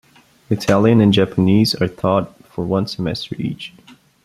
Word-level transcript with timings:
Italian 0.49 0.99
and 0.99 1.13
Japanese 1.13 1.75
are 1.75 1.87
taught 1.87 2.35
for 2.47 2.65
one 2.65 2.87
semester 2.87 3.35
each. 3.37 3.71